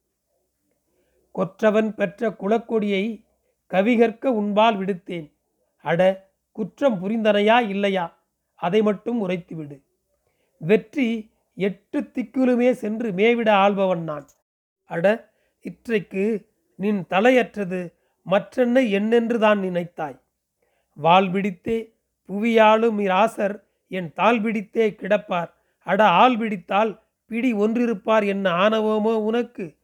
கொற்றவன் 1.32 1.94
பெற்ற 1.94 2.30
குலக்கொடியை 2.30 3.24
கவிகற்க 3.70 4.26
உன்பால் 4.26 4.78
விடுத்தேன். 4.78 5.32
அட 5.82 6.30
குற்றம் 6.52 6.98
புரிந்தனையா 7.02 7.68
இல்லையா? 7.68 8.18
அதை 8.54 8.82
மட்டும் 8.82 9.28
உரைத்துவிடு. 9.28 9.82
வெற்றி 10.56 11.30
எட்டு 11.54 12.00
திக்குலுமே 12.00 12.70
சென்று 12.70 13.12
மேவிட 13.12 13.50
ஆள்பவன் 13.50 14.02
நான். 14.02 14.28
அட 14.84 15.30
இற்றைக்கு 15.60 16.46
நின் 16.74 17.04
தலையற்றது 17.10 17.92
மற்றென்ன 18.22 18.90
என்னென்று 18.90 19.38
தான் 19.38 19.58
நினைத்தாய்? 19.58 20.20
வால் 20.94 21.30
பிடித்தே 21.30 21.94
புவியாளும் 22.28 22.98
இராசர் 22.98 23.62
என் 23.88 24.12
தாள் 24.12 24.40
பிடித்தே 24.40 24.90
கிடப்பார். 24.90 25.56
அட 25.88 26.04
ஆள் 26.04 26.36
பிடித்தால் 26.36 27.02
பிடி 27.26 27.54
ஒன்றிருப்பார் 27.54 28.26
என்ன 28.26 28.50
ஆணவமோ 28.50 29.14
உனக்கு? 29.14 29.76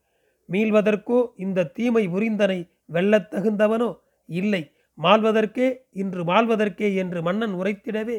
மீள்வதற்கோ 0.48 1.32
இந்த 1.36 1.64
தீமை 1.64 2.08
புரிந்தனை 2.08 2.70
வெல்லத் 2.92 3.30
தகுந்தவனோ? 3.30 3.98
இல்லை. 4.28 4.62
மாள்வதற்கே 4.98 5.68
இன்று 5.92 6.24
மாள்வதற்கே 6.24 6.94
என்று 6.94 7.22
மன்னன் 7.22 7.54
உரைத்திடவே. 7.54 8.18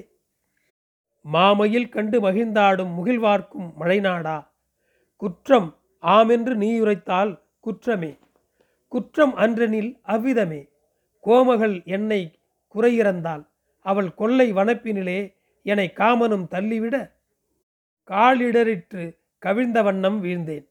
மாமையில் 1.22 1.90
கண்டு 1.90 2.22
மகிழ்ந்தாடும் 2.22 2.92
முகிழ்வார்க்கும் 2.98 3.70
மழைநாடா? 3.80 4.38
குற்றம் 5.16 5.70
ஆமென்று 6.04 6.56
நீ 6.56 6.80
உரைத்தால் 6.80 7.32
குற்றமே. 7.60 8.12
குற்றம் 8.88 9.36
அன்றனில் 9.36 10.00
அவ்விதமே. 10.04 10.62
கோமகள் 11.24 11.78
என்னை 11.86 12.22
குறையிறந்தாள் 12.76 13.44
அவள் 13.86 14.14
கொள்ளை 14.14 14.54
வனப்பினிலே 14.54 15.20
என்னை 15.66 15.88
காமனும் 15.96 16.48
தள்ளிவிட 16.48 16.96
காலிடரிற்று 18.10 19.18
கவிழ்ந்த 19.38 19.82
வண்ணம் 19.82 20.24
வீழ்ந்தேன். 20.24 20.66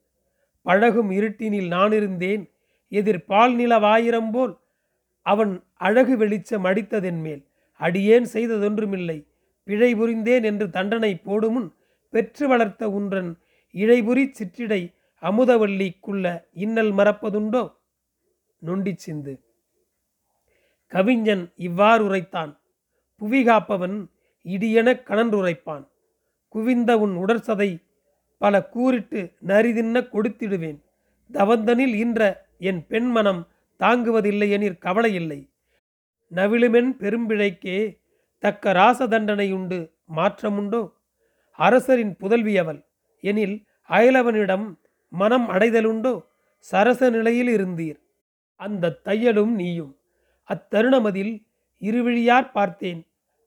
பழகும் 0.62 1.10
இருட்டினில் 1.10 1.68
நானிருந்தேன். 1.68 2.50
எதிர் 2.88 3.24
பால் 3.24 3.54
நிலவாயிரம் 3.54 4.30
போல் 4.30 4.58
அவன் 5.22 5.64
அழகு 5.74 6.16
வெளிச்சம் 6.16 6.64
அடித்ததென் 6.64 7.20
மேல். 7.20 7.46
அடியேன் 7.76 8.26
செய்ததொன்றுமில்லை. 8.32 9.26
பிழை 9.64 9.94
புரிந்தேன் 9.94 10.42
என்று 10.42 10.70
தண்டனை 10.70 11.20
போடுமுன் 11.26 11.72
பெற்று 12.10 12.48
வளர்த்த 12.48 12.90
உன்றன் 12.90 13.38
இழைபுரி 13.72 14.30
சிற்றிடை 14.30 14.94
அமுதவல்லிக்குள்ள 15.22 16.44
இன்னல் 16.52 16.92
மறப்பதுண்டோ? 16.92 17.74
நொண்டி 18.58 18.94
சிந்து. 18.96 19.40
கவிஞன் 20.86 21.52
இவ்வாறு 21.56 22.04
உரைத்தான். 22.04 22.58
புவி 23.16 23.44
காப்பவன் 23.44 24.06
இடியெனக் 24.44 25.06
கணன்றுரைப்பான் 25.08 25.92
குவிந்த 26.54 26.98
உன் 26.98 27.14
உடற்சதை 27.16 27.82
பல 28.38 28.54
கூறிட்டு 28.64 29.20
நரிதின்ன 29.46 29.96
கொடுத்திடுவேன். 30.12 30.78
தவந்தனில் 31.32 31.94
இன்ற 31.94 32.46
என் 32.58 32.84
பெண்மனம் 32.88 33.40
தாங்குவதில்லை 33.78 34.50
எனிற் 34.50 34.78
கவலை 34.78 35.14
இல்லை 35.14 35.50
நவிழுமென் 36.34 36.90
பெரும்பிழைக்கே 37.00 37.78
தக்க 38.38 38.72
ராச 38.72 39.06
தண்டனையுண்டு 39.06 39.78
மாற்றமுண்டோ? 40.16 40.82
அரசரின் 41.58 42.16
புதல்வி 42.16 42.58
அவள் 42.58 42.80
எனில் 43.20 43.56
அயலவனிடம் 43.88 44.66
மனம் 45.08 45.48
அடைதலுண்டோ? 45.48 46.14
சரச 46.58 47.10
நிலையில் 47.10 47.52
இருந்தீர். 47.56 48.00
அந்த 48.56 48.98
தையலும் 49.04 49.54
நீயும். 49.54 49.92
அத்தருணமதில் 50.48 51.34
இருவிழியார் 51.80 52.52
பார்த்தேன். 52.52 53.00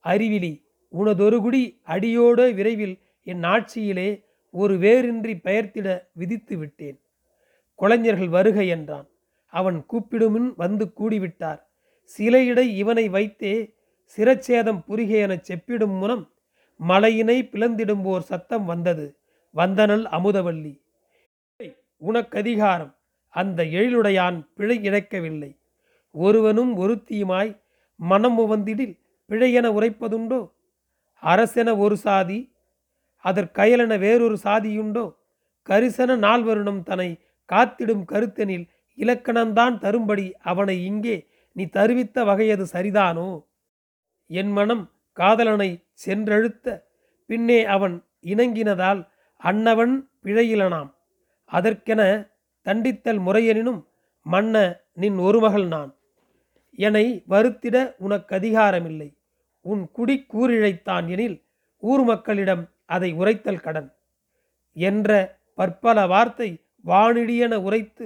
அறிவிலி 0.03 0.53
உனதொரு 0.89 1.41
குடி 1.41 1.79
அடியோடு 1.83 2.53
விரைவில் 2.53 2.99
என் 3.23 3.43
ஆட்சியிலே 3.43 4.23
ஒரு 4.51 4.77
வேரின்றி 4.77 5.33
பெயர்த்திட 5.43 6.07
விதித்து 6.13 6.57
விட்டேன். 6.57 7.01
கொளைஞர்கள் 7.75 8.29
வருக 8.29 8.63
என்றான். 8.63 9.07
அவன் 9.45 9.85
கூப்பிடுமின் 9.93 10.53
வந்து 10.55 10.93
கூடிவிட்டார். 10.99 11.61
சிலையிடை 12.17 12.75
இவனை 12.75 13.09
வைத்தே 13.09 13.75
சிரச்சேதம் 14.17 14.83
புரிக 14.85 15.15
என 15.15 15.35
செப்பிடும் 15.35 15.99
முனம் 15.99 16.31
மலையினை 16.87 17.37
பிளந்திடும்போர் 17.51 18.19
சத்தம் 18.19 18.65
வந்தது. 18.65 19.17
வந்தனல் 19.55 20.05
அமுதவல்லி 20.05 20.81
உனக்கதிகாரம். 22.01 22.95
அந்த 23.29 23.63
எழிலுடையான் 23.63 24.47
பிழை 24.55 24.79
இழைக்கவில்லை. 24.79 25.59
ஒருவனும் 26.11 26.77
ஒருத்தியுமாய் 26.77 27.61
மனம் 27.95 28.39
உவந்திடில் 28.39 28.99
பிழையென 29.29 29.67
உரைப்பதுண்டோ? 29.67 30.55
அரசென 31.23 31.77
ஒரு 31.77 31.97
சாதி 31.97 32.55
அதற்கயலென 33.23 33.99
வேறொரு 33.99 34.37
சாதியுண்டோ? 34.43 35.15
கரிசன 35.63 36.15
நால்வருணம் 36.15 36.83
தன்னை 36.83 37.19
காத்திடும் 37.45 38.03
கருத்தெனில் 38.05 38.69
இலக்கணந்தான் 38.95 39.77
தரும்படி 39.77 40.33
அவனை 40.41 40.85
இங்கே 40.85 41.27
நீ 41.51 41.65
தருவித்த 41.65 42.25
வகையது 42.25 42.65
சரிதானோ? 42.73 43.45
என் 44.27 44.51
மனம் 44.51 44.91
காதலனை 45.13 45.83
சென்றழுத்த 46.05 46.83
பின்னே 47.25 47.65
அவன் 47.65 48.05
இணங்கினதால் 48.21 49.07
அன்னவன் 49.35 50.09
பிழையிலனாம். 50.23 50.93
அதற்கென 51.45 52.01
தண்டித்தல் 52.65 53.19
முறையெனினும் 53.19 53.81
மன்ன 54.25 54.55
நின் 54.93 55.17
ஒரு 55.17 55.39
மகள் 55.39 55.67
நான் 55.67 55.95
என்னை 56.71 57.23
வருத்திட 57.29 57.95
உனக்கு 57.97 58.35
அதிகாரமில்லை. 58.35 59.16
உன் 59.69 59.83
குடி 59.91 60.15
கூறிழைத்தான் 60.33 61.07
எனில் 61.07 61.37
ஊர் 61.77 62.03
மக்களிடம் 62.03 62.63
அதை 62.85 63.09
உரைத்தல் 63.13 63.63
கடன். 63.65 63.89
என்ற 64.73 65.11
பற்பல 65.55 66.07
வார்த்தை 66.07 66.49
வானிடியென 66.85 67.55
உரைத்து 67.67 68.05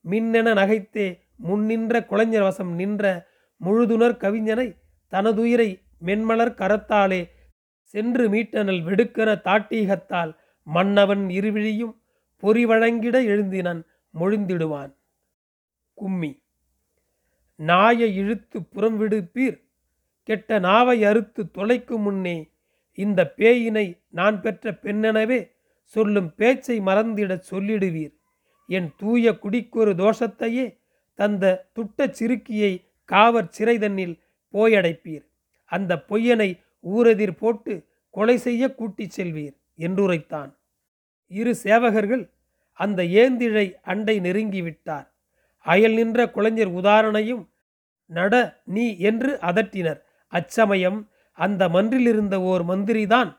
மின்னென 0.00 0.52
நகைத்தே 0.54 1.06
முன்னின்ற 1.36 2.00
குழஞ்சர் 2.10 2.46
வசம் 2.48 2.72
நின்ற 2.74 3.04
முழுதுணர் 3.64 4.16
கவிஞனை 4.16 4.68
தனதுயிரை 5.12 5.68
மென்மலர் 6.04 6.58
கரத்தாலே 6.60 7.22
சென்று 7.94 8.24
மீட்டனல் 8.28 8.82
வெடுக்கிற 8.88 9.28
தாட்டீகத்தால் 9.44 10.32
மன்னவன் 10.66 11.24
இருவிழியும் 11.38 11.94
பொறி 12.42 12.64
வழங்கிட 12.66 13.16
எழுந்தினன் 13.22 13.80
மொழிந்திடுவான். 14.14 14.92
கும்மி. 15.94 16.32
நாயை 17.56 18.08
இழுத்து 18.16 18.58
புறம் 18.64 18.98
விடுப்பீர் 19.00 19.58
கெட்ட 20.28 20.58
நாவை 20.58 21.04
அறுத்து 21.04 21.42
தொலைக்கும் 21.58 22.04
முன்னே 22.06 22.50
இந்த 22.98 23.20
பேயினை 23.36 23.84
நான் 24.08 24.40
பெற்ற 24.40 24.70
பெண்ணெனவே 24.82 25.38
சொல்லும் 25.94 26.34
பேச்சை 26.34 26.80
மறந்திடச் 26.80 27.46
சொல்லிடுவீர். 27.50 28.14
என் 28.66 28.88
தூய 28.96 29.32
குடிக்கொரு 29.38 29.92
தோஷத்தையே 29.92 30.64
தந்த 31.14 31.44
துட்டச் 31.76 32.16
சிறுக்கியை 32.18 32.72
காவர் 33.04 33.54
சிறைதன்னில் 33.58 34.14
போயடைப்பீர். 34.54 35.24
அந்த 35.64 36.04
பொய்யனை 36.08 36.50
ஊரெதிர் 36.94 37.38
போட்டு 37.42 37.74
கொலை 38.10 38.36
செய்ய 38.36 38.74
கூட்டிச் 38.74 39.20
செல்வீர் 39.20 39.56
என்றுரைத்தான். 39.78 40.50
இரு 41.28 41.54
சேவகர்கள் 41.62 42.24
அந்த 42.72 43.00
ஏந்திழை 43.22 43.66
அண்டை 43.82 44.16
நெருங்கிவிட்டார். 44.20 45.08
அயல் 45.66 45.96
நின்ற 46.00 46.26
குழஞ்சர் 46.26 46.74
உதாரணையும் 46.80 47.44
நட 48.10 48.34
நீ 48.64 48.86
என்று 49.08 49.32
அதட்டினர். 49.50 50.00
அச்சமயம் 50.28 51.08
அந்த 51.32 51.68
மன்றிலிருந்த 51.68 52.34
ஓர் 52.34 52.64
மந்திரிதான் 52.64 53.36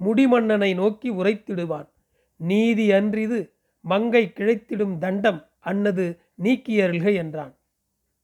முடிமன்னனை 0.00 0.74
நோக்கி 0.74 1.12
உரைத்திடுவான். 1.12 1.88
நீதி 2.36 2.92
அன்றிது 2.92 3.52
மங்கை 3.80 4.32
கிழைத்திடும் 4.34 4.98
தண்டம் 4.98 5.48
அன்னது 5.60 6.06
நீக்கியருள்க 6.42 7.14
என்றான். 7.14 7.54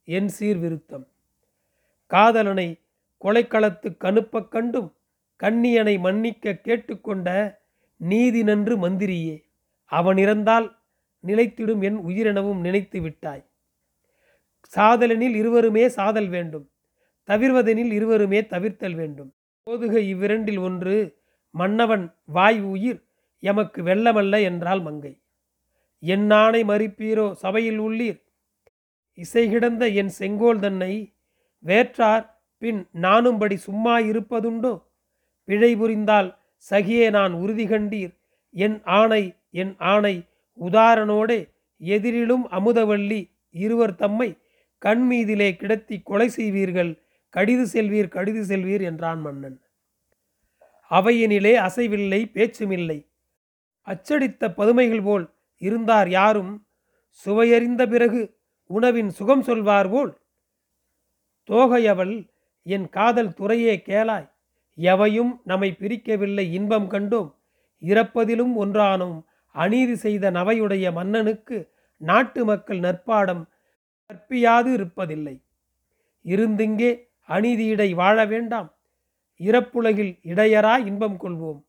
என் 0.05 0.31
சீர்விருத்தம். 0.40 1.07
காதலனை 2.07 2.81
கொலைக்களத்து 3.25 3.97
கணுப்பக் 3.97 4.49
கண்டும் 4.49 4.92
கண்ணியனை 5.42 5.99
மன்னிக்க 5.99 6.61
கேட்டுக்கொண்ட 6.64 7.59
நீதி 7.97 8.42
நன்று 8.42 8.88
மந்திரியே 8.88 9.37
அவன் 9.85 10.16
இறந்தால் 10.16 10.77
நிலைத்திடும் 11.27 11.83
என் 11.83 11.99
உயிரெனவும் 12.07 12.61
நினைத்து 12.61 13.01
விட்டாய். 13.01 13.44
சாதலனில் 14.77 15.35
இருவருமே 15.35 15.88
சாதல் 15.88 16.29
வேண்டும். 16.29 16.71
தவிர்வதெனில் 17.29 17.93
இருவருமே 17.93 18.41
தவிர்த்தல் 18.47 18.95
வேண்டும். 18.95 19.35
போதுக 19.62 20.01
இவ்விரண்டில் 20.01 20.59
ஒன்று 20.59 21.17
மன்னவன் 21.51 22.14
வாய் 22.25 22.61
உயிர் 22.61 23.01
எமக்கு 23.41 23.83
வெள்ளமல்ல 23.83 24.43
என்றால் 24.43 24.83
மங்கை. 24.83 25.21
என் 25.99 26.27
மறிப்பீரோ 26.31 27.33
சபையில் 27.33 27.79
உள்ளீர்? 27.79 28.19
இசை 29.14 29.51
கிடந்த 29.51 29.88
என் 29.88 30.09
செங்கோல் 30.09 30.61
தன்னை 30.61 31.14
வேற்றார் 31.59 32.41
பின் 32.59 32.88
நானும்படி 33.03 33.55
சும்மா 33.55 33.99
இருப்பதுண்டோ? 33.99 34.83
பிழை 35.45 35.77
புரிந்தால் 35.77 36.38
சகியே 36.71 37.11
நான் 37.11 37.33
உறுதி 37.33 37.67
கண்டீர். 37.67 38.12
என் 38.51 38.83
ஆணை 38.85 39.35
என் 39.51 39.75
ஆணை 39.79 40.23
உதாரணோடே 40.59 41.41
எதிரிலும் 41.81 42.45
அமுதவள்ளி 42.51 43.31
இருவர் 43.51 43.95
தம்மை 43.95 44.37
கண்மீதிலே 44.79 45.57
கிடத்தி 45.57 46.01
கொலை 46.03 46.29
செய்வீர்கள் 46.29 47.03
கடிது 47.31 47.64
செல்வீர் 47.73 48.09
கடிது 48.09 48.45
செல்வீர் 48.45 48.83
என்றான் 48.83 49.21
மன்னன். 49.21 49.61
அவையினிலே 50.91 51.55
அசைவில்லை 51.57 52.31
பேச்சுமில்லை. 52.33 53.11
அச்சடித்த 53.81 54.55
பதுமைகள் 54.55 55.03
போல் 55.03 55.35
இருந்தார் 55.57 56.09
யாரும்? 56.09 56.67
சுவையறிந்த 57.27 57.91
பிறகு 57.91 58.41
உணவின் 58.64 59.11
சுகம் 59.11 59.43
சொல்வார் 59.43 59.91
போல்? 59.91 60.19
தோகையவள் 61.47 62.29
என் 62.62 62.88
காதல் 62.88 63.35
துறையே 63.35 63.83
கேளாய். 63.87 64.31
எவையும் 64.75 65.41
நம்மை 65.45 65.77
பிரிக்கவில்லை 65.79 66.53
இன்பம் 66.53 66.91
கண்டோம். 66.91 67.35
இறப்பதிலும் 67.83 68.55
ஒன்றானோம். 68.57 69.25
அநீதி 69.51 69.97
செய்த 69.97 70.31
நவையுடைய 70.31 70.93
மன்னனுக்கு 70.93 71.73
நாட்டு 71.97 72.45
மக்கள் 72.45 72.79
நற்பாடம் 72.79 73.45
கற்பியாது 74.11 74.67
இருப்பதில்லை. 74.67 75.43
இருந்திங்கே 76.25 77.08
அநீதியிடை 77.29 77.95
வாழ 77.95 78.27
வேண்டாம். 78.27 78.77
இறப்புலகில் 79.37 80.19
இடையரா 80.23 80.87
இன்பம் 80.87 81.21
கொள்வோம். 81.21 81.64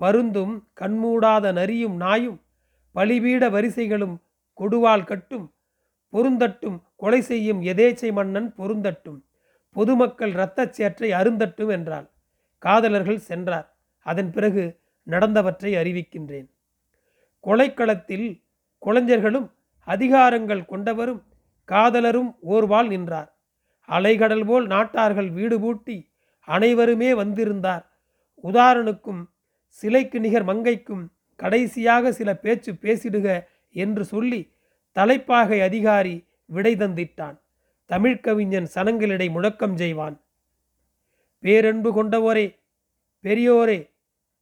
பருந்தும் 0.00 0.64
கண்மூடாத 0.80 1.52
நரியும் 1.52 1.96
நாயும் 1.96 2.42
பலிபீட 2.94 3.50
வரிசைகளும் 3.50 4.22
கொடுவால் 4.54 5.04
கட்டும். 5.04 5.54
பொருந்தட்டும் 6.08 6.82
கொலை 6.96 7.20
செய்யும் 7.20 7.62
எதேச்சை 7.62 8.12
மன்னன் 8.12 8.54
பொருந்தட்டும். 8.54 9.24
பொதுமக்கள் 9.70 10.32
இரத்தச் 10.32 10.70
சேற்றை 10.70 11.10
அருந்தட்டும் 11.10 11.70
என்றாள். 11.70 12.10
காதலர்கள் 12.58 13.18
சென்றார். 13.18 13.76
அதன் 14.00 14.30
பிறகு 14.30 14.80
நடந்தவற்றை 15.06 15.74
அறிவிக்கின்றேன். 15.74 16.48
கொலைக்களத்தில் 17.44 18.42
கொலைஞர்களும் 18.86 19.50
அதிகாரங்கள் 19.86 20.64
கொண்டவரும் 20.64 21.22
காதலரும் 21.64 22.36
ஓர்வால் 22.48 22.86
நின்றார். 22.86 23.37
அலைகடல் 23.88 24.44
போல் 24.44 24.66
நாட்டார்கள் 24.66 25.30
வீடு 25.32 25.60
பூட்டி 25.60 25.96
அனைவருமே 26.48 27.14
வந்திருந்தார். 27.14 27.84
உதாரனுக்கும் 28.44 29.22
சிலைக்கு 29.68 30.20
நிகர் 30.20 30.46
மங்கைக்கும் 30.46 31.04
கடைசியாக 31.36 32.12
சில 32.12 32.36
பேச்சு 32.36 32.72
பேசிடுக 32.72 33.26
என்று 33.70 34.04
சொல்லி 34.04 34.40
தலைப்பாகை 34.92 35.60
அதிகாரி 35.60 36.16
விடை 36.46 36.72
தந்திட்டான். 36.74 37.36
தமிழ்கவிஞன் 37.90 38.68
சனங்களிடை 38.74 39.30
முழக்கம் 39.30 39.76
செய்வான். 39.76 40.16
பேரன்பு 41.44 41.90
கொண்டவோரே 41.96 42.46
பெரியோரே 43.24 43.80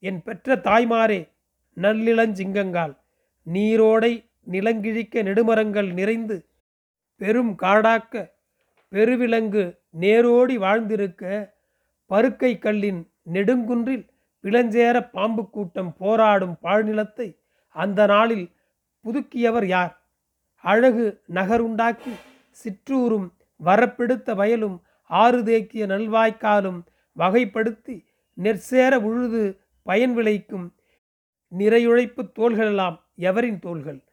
என் 0.03 0.23
பெற்ற 0.23 0.57
தாய்மாரே 0.57 1.21
நல்லிளஞ்சிங்கங்கால் 1.77 2.95
நீரோடை 3.47 4.13
நிலங்கிழிக்க 4.45 5.23
நெடுமரங்கள் 5.23 5.93
நிறைந்து 5.93 6.37
பெரும் 7.21 7.53
காடாக்க 7.63 8.15
பெருவிலங்கு 8.89 9.79
நேரோடி 10.01 10.55
வாழ்ந்திருக்க 10.55 11.55
பருக்கை 12.07 12.59
கல்லின் 12.59 13.11
நெடுங்குன்றில் 13.33 14.09
பிளஞ்சேர 14.43 15.11
பாம்பு 15.11 15.51
கூட்டம் 15.51 15.97
போராடும் 15.97 16.57
பாழ்நிலத்தை 16.63 17.39
அந்த 17.69 18.07
நாளில் 18.07 18.53
புதுக்கியவர் 19.05 19.65
யார்? 19.65 20.01
அழகு 20.61 21.23
நகருண்டாக்கி 21.35 22.13
சிற்றூரும் 22.51 23.33
வரப்பெடுத்த 23.65 24.35
வயலும் 24.35 24.83
ஆறு 25.03 25.43
தேக்கிய 25.43 25.87
நல்வாய்க்காலும் 25.87 26.85
வகைப்படுத்தி 27.19 28.07
நெற்சேர 28.35 29.01
உழுது 29.01 29.61
பயன் 29.83 30.15
விளைக்கும் 30.15 30.75
நிறையுழைப்பு 31.59 32.23
தோள்களெல்லாம் 32.39 32.97
எவரின் 33.15 33.59
தோள்கள்? 33.59 34.05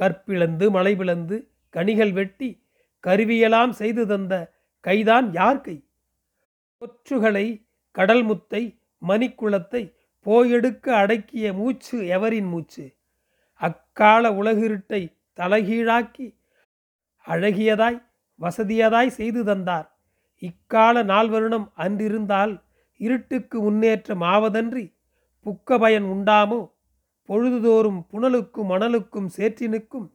கற்பிளந்து 0.00 0.70
மலை 0.70 0.96
பிளந்து 0.96 1.52
கனிகள் 1.70 2.12
வெட்டி 2.12 2.61
கருவியெல்லாம் 3.06 3.70
செய்து 3.70 4.06
தந்த 4.06 4.34
கைதான் 4.84 5.32
யார் 5.32 5.60
கை? 5.60 5.76
கொற்றுகளை 6.78 7.46
கடல் 7.90 8.24
முத்தை 8.24 8.62
மணிக்குளத்தை 9.02 9.82
போயெடுக்க 10.26 10.86
அடக்கிய 10.92 11.52
மூச்சு 11.52 12.06
எவரின் 12.06 12.48
மூச்சு? 12.48 12.84
அக்கால 13.60 14.30
உலகிருட்டை 14.30 15.02
தலைகீழாக்கி 15.38 16.26
அழகியதாய் 17.26 17.98
வசதியதாய் 18.40 19.10
செய்து 19.10 19.44
தந்தார். 19.44 19.88
இக்கால 20.42 21.02
நால்வருணம் 21.02 21.66
அன்றிருந்தால் 21.76 22.54
இருட்டுக்கு 23.00 23.60
முன்னேற்றம் 23.60 24.20
ஆவதன்றி 24.20 24.84
புக்க 25.46 25.78
பயன் 25.78 26.04
உண்டாமோ? 26.04 26.60
பொழுதுதோறும் 27.28 28.00
புனலுக்கும் 28.12 28.70
மணலுக்கும் 28.70 29.28
சேற்றினுக்கும் 29.36 30.08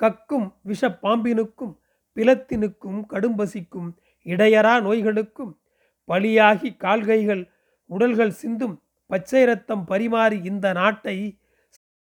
கக்கும் 0.00 0.46
விஷப்பாம்பினுக்கும் 0.66 1.74
பிளத்தினுக்கும் 2.14 3.00
கடும்பசிக்கும் 3.08 3.96
இடையரா 4.24 4.74
நோய்களுக்கும் 4.80 5.52
பலியாகி 6.08 6.76
கால்கைகள் 6.76 7.50
உடல்கள் 7.86 8.30
சிந்தும் 8.30 8.82
பச்சை 9.06 9.44
ரத்தம் 9.44 9.84
பரிமாறி 9.86 10.44
இந்த 10.44 10.72
நாட்டை 10.72 11.38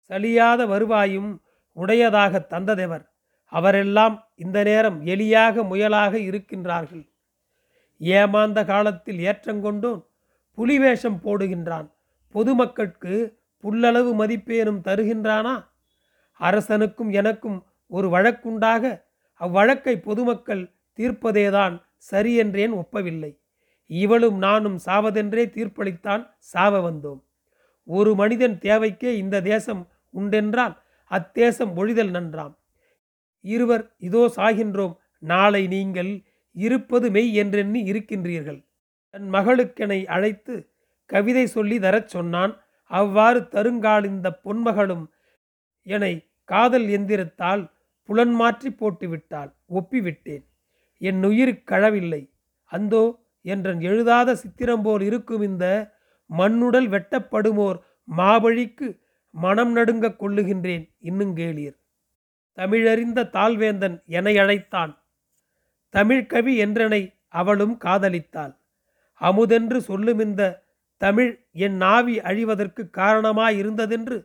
சலியாத 0.09 0.67
வருவாயும் 0.67 1.41
உடையதாக 1.73 2.45
தந்ததெவர். 2.49 3.05
அவரெல்லாம் 3.45 4.29
இந்த 4.35 4.63
நேரம் 4.63 5.05
எளியாக 5.05 5.61
முயலாக 5.61 6.13
இருக்கின்றார்கள். 6.17 7.09
ஏமாந்த 7.97 8.65
காலத்தில் 8.65 9.17
ஏற்றங்கொண்டோன் 9.17 10.01
புலிவேஷம் 10.57 11.19
போடுகின்றான். 11.23 11.87
பொதுமக்கட்கு 12.35 13.15
புல்லளவு 13.63 14.11
மதிப்பேனும் 14.13 14.81
தருகின்றானா? 14.83 15.55
அரசனுக்கும் 16.39 17.09
எனக்கும் 17.09 17.65
ஒரு 17.87 18.09
வழக்குண்டாக 18.09 19.06
அவ்வழக்கை 19.41 19.95
பொதுமக்கள் 19.99 20.63
தீர்ப்பதேதான் 20.99 21.75
சரியென்றேன் 22.11 22.73
ஒப்பவில்லை. 22.73 23.31
இவளும் 23.89 24.37
நானும் 24.37 24.77
சாவதென்றே 24.85 25.43
தீர்ப்பளித்தான் 25.55 26.23
சாவ 26.53 26.73
வந்தோம். 26.87 27.19
ஒரு 27.87 28.11
மனிதன் 28.15 28.55
தேவைக்கே 28.59 29.11
இந்த 29.15 29.41
தேசம் 29.41 29.83
உண்டென்றால் 30.13 30.75
அத்தேசம் 31.11 31.73
ஒழிதல் 31.77 32.11
நன்றாம். 32.17 32.53
இருவர் 33.45 33.85
இதோ 33.97 34.23
சாகின்றோம் 34.35 34.95
நாளை 35.23 35.63
நீங்கள் 35.67 36.11
இருப்பது 36.55 37.07
மெய் 37.11 37.31
என்றெண்ணி 37.33 37.81
இருக்கின்றீர்கள். 37.91 38.59
தன் 39.13 39.27
மகளுக்கெனை 39.29 39.99
அழைத்து 40.15 40.55
கவிதை 41.09 41.45
சொல்லி 41.47 41.77
தரச் 41.79 42.11
சொன்னான் 42.15 42.53
அவ்வாறு 42.91 43.39
தருங்கால் 43.55 44.05
இந்த 44.05 44.27
பொன்மகளும் 44.45 45.05
என்னை 45.87 46.13
காதல் 46.49 46.87
எந்திரத்தால் 46.87 47.63
புலன் 48.09 48.33
மாற்றி 48.39 48.69
போட்டுவிட்டாள் 48.71 49.51
ஒப்பிவிட்டேன். 49.77 50.43
என் 51.01 51.21
உயிர் 51.23 51.55
கழவில்லை 51.63 52.21
அந்தோ 52.71 53.03
என்றன் 53.45 53.81
எழுதாத 53.89 54.29
சித்திரம் 54.35 54.83
போல் 54.85 55.03
இருக்கும் 55.09 55.43
இந்த 55.49 55.65
மண்ணுடல் 56.29 56.89
வெட்டப்படுமோர் 56.93 57.77
மாபழிக்கு 58.17 58.87
மனம் 59.33 59.71
நடுங்க 59.71 60.07
கொள்ளுகின்றேன் 60.21 60.85
இன்னும் 60.99 61.33
கேளீர். 61.35 61.75
தமிழறிந்த 62.57 63.29
தாழ்வேந்தன் 63.35 63.97
என 64.17 64.29
அழைத்தான். 64.43 64.93
தமிழ்கவி 65.93 66.53
என்றனை 66.65 67.01
அவளும் 67.39 67.75
காதலித்தாள். 67.85 68.53
அமுதென்று 69.21 69.79
சொல்லும் 69.81 70.19
இந்த 70.19 70.43
தமிழ் 71.01 71.31
என் 71.65 71.77
நாவி 71.77 72.15
அழிவதற்கு 72.19 72.83
காரணமாயிருந்ததென்று 72.99 74.17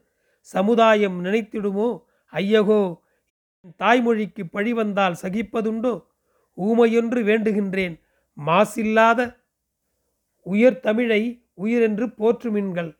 சமுதாயம் 0.48 1.18
நினைத்திடுமோ? 1.24 1.88
ஐயகோ 2.32 2.82
தாய்மொழிக்கு 3.66 4.44
பழி 4.50 4.72
வந்தால் 4.72 5.16
சகிப்பதுண்டோ? 5.22 6.04
ஊமையொன்று 6.58 7.20
வேண்டுகின்றேன். 7.22 8.00
மாசில்லாத 8.46 9.36
உயர் 10.42 10.80
தமிழை 10.80 11.42
உயிரென்று 11.54 12.06
போற்றுமின்கள். 12.06 12.96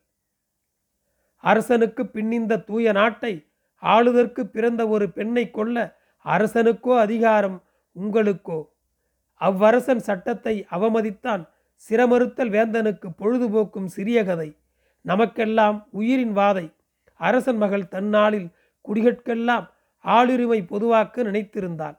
அரசனுக்கு 1.37 2.07
பின்னிந்த 2.07 2.59
தூய 2.59 2.92
நாட்டை 2.92 3.46
ஆளுதற்கு 3.77 4.46
பிறந்த 4.46 4.88
ஒரு 4.88 5.11
பெண்ணை 5.11 5.51
கொல்ல 5.51 5.98
அரசனுக்கோ 6.25 6.98
அதிகாரம் 6.98 7.62
உங்களுக்கோ? 8.01 8.68
அவ்வரசன் 9.40 9.96
சட்டத்தை 9.96 10.66
அவமதித்தான் 10.70 11.48
சிரமறுத்தல் 11.88 12.51
வேந்தனுக்கு 12.51 13.09
பொழுதுபோக்கும் 13.18 13.87
சிறிய 13.87 14.25
கதை. 14.25 14.57
நமக்கெல்லாம் 15.01 15.87
உயிரின் 15.90 16.37
வாதை. 16.37 16.72
அரசன் 17.14 17.57
மகள் 17.57 17.88
தன்னாளில் 17.88 18.48
குடிகட்கெல்லாம் 18.88 19.70
ஆளுரிமை 20.04 20.62
பொதுவாக்க 20.62 21.22
நினைத்திருந்தாள். 21.22 21.98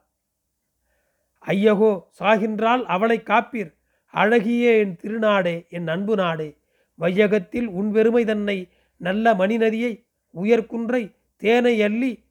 ஐயகோ 1.40 2.10
சாகின்றால் 2.20 2.84
அவளை 2.86 3.22
காப்பீர். 3.26 3.72
அழகியே 4.14 4.72
என் 4.80 4.96
திருநாடே 5.04 5.70
என் 5.70 5.88
அன்பு 5.88 6.16
நாடே. 6.16 6.58
வையகத்தில் 7.00 7.66
உன் 7.66 7.92
பெருமை 7.92 8.26
தன்னை 8.26 8.72
நல்ல 8.98 9.34
மணிநதியை 9.34 10.06
உயர்குன்றை 10.36 11.16
தேனை 11.38 11.82
அள்ளி 11.82 12.26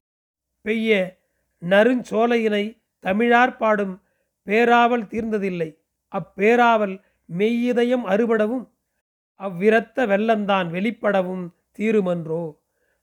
பெய்ய 0.61 1.19
நறுஞ்சோலையினை 1.63 2.65
தமிழார் 2.99 3.57
பாடும் 3.57 4.03
பேராவல் 4.47 5.07
தீர்ந்ததில்லை. 5.07 5.71
அப்பேராவல் 6.13 7.01
மெய்யிதயம் 7.39 8.05
அறுபடவும் 8.05 8.65
அவ்விரத்த 9.41 10.07
வெள்ளந்தான் 10.07 10.69
வெளிப்படவும் 10.71 11.45
தீருமன்றோ. 11.79 12.43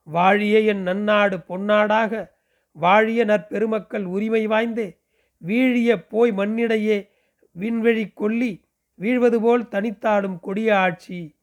வாழிய 0.04 0.60
என் 0.60 0.84
நன்னாடு 0.88 1.38
பொன்னாடாக 1.48 2.38
வாழிய 2.80 3.26
நற்பெருமக்கள் 3.26 4.06
உரிமை 4.06 4.48
வாய்ந்தே 4.48 5.00
வீழிய 5.38 6.08
போய் 6.08 6.32
மண்ணிடையே 6.32 7.10
விண்வெளி 7.52 8.08
கொல்லி 8.08 8.64
வீழ்வது 9.00 9.42
போல் 9.42 9.64
தனித்தாடும் 9.64 10.40
கொடிய 10.40 10.78
ஆட்சி. 10.78 11.36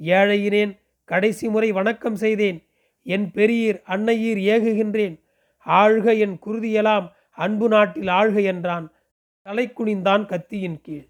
ஏழையினேன் 0.00 0.78
கடைசி 1.04 1.48
முறை 1.48 1.72
வணக்கம் 1.72 2.16
செய்தேன். 2.16 2.66
என் 3.02 3.30
பெரியீர் 3.34 3.78
அன்னையீர் 3.86 4.40
ஏகுகின்றேன். 4.54 5.20
ஆழ்க 5.66 6.18
என் 6.18 6.38
குருதியெல்லாம் 6.46 7.12
அன்பு 7.30 7.68
நாட்டில் 7.68 8.06
ஆழ்க 8.06 8.44
என்றான். 8.44 8.92
தலை 9.40 9.72
குனிந்தான் 9.78 10.26
கத்தியின் 10.26 10.80
கீழ். 10.80 11.08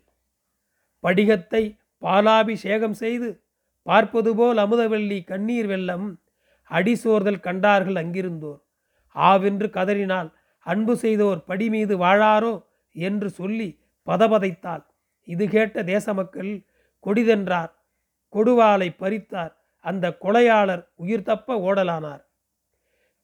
படிகத்தை 1.02 1.76
பாலாபிஷேகம் 1.98 2.92
செய்து 2.92 3.42
பார்ப்பது 3.82 4.36
போல் 4.36 4.56
அமுதவெள்ளி 4.56 5.24
கண்ணீர் 5.24 5.66
வெள்ளம். 5.66 6.06
அடிசோர்தல் 6.70 7.40
கண்டார்கள் 7.40 7.94
அங்கிருந்தோர். 7.94 8.63
ஆவென்று 9.14 9.70
கதறினால் 9.70 10.32
அன்பு 10.58 10.96
செய்தோர் 10.96 11.44
படி 11.44 11.68
மீது 11.68 11.98
வாழாரோ? 11.98 12.64
என்று 12.92 13.30
சொல்லி 13.30 13.80
பதபதைத்தாள். 14.06 14.84
இது 15.24 15.48
கேட்ட 15.48 15.84
தேச 15.84 16.14
மக்கள் 16.14 16.66
கொடிதென்றார். 17.06 17.70
கொடுவாளை 18.32 18.88
பறித்தார். 18.96 19.52
அந்த 19.80 20.16
கொலையாளர் 20.20 20.88
உயிர் 20.94 21.22
தப்ப 21.22 21.54
ஓடலானார். 21.54 22.24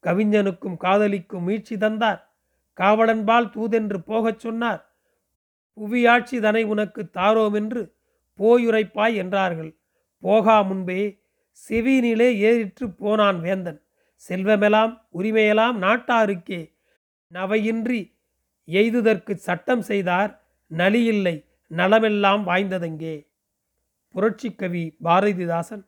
கவிஞனுக்கும் 0.03 0.76
காதலிக்கும் 0.76 1.44
மீட்சி 1.44 1.76
தந்தார். 1.76 2.35
காவலன்பால் 2.81 3.50
தூதென்று 3.50 3.98
போகச் 3.98 4.38
சொன்னார். 4.38 4.94
புவியாட்சி 5.76 6.40
தனை 6.40 6.62
உனக்கு 6.62 7.11
தாரோமென்று 7.12 7.92
போயுரைப்பாய் 8.38 9.14
என்றார்கள். 9.14 9.76
போகா 10.22 10.66
முன்பே 10.66 11.22
செவியினிலே 11.68 12.37
ஏறிற்று 12.38 12.96
போனான் 12.96 13.40
வேந்தன். 13.40 13.83
செல்வமெல்லாம் 14.20 15.06
உரிமையெல்லாம் 15.14 15.76
நாட்டாருக்கே. 15.80 16.74
நவையின்றி 17.33 18.14
எய்துதற்கு 18.66 19.35
சட்டம் 19.35 19.80
செய்தார் 19.80 20.44
நலியில்லை 20.68 21.44
நலமெல்லாம் 21.66 22.46
வாய்ந்ததெங்கே? 22.46 23.26
புரட்சிக்கவி 24.14 24.96
பாரதிதாசன் 25.04 25.87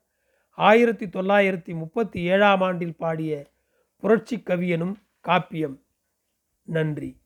ஆயிரத்தி 0.51 1.07
தொள்ளாயிரத்தி 1.07 1.75
முப்பத்தி 1.75 2.23
ஏழாம் 2.23 2.61
ஆண்டில் 2.61 2.97
பாடிய 2.97 3.51
புரட்சி 3.97 4.37
கவியனும் 4.37 4.95
காப்பியம். 5.29 5.77
நன்றி. 6.63 7.22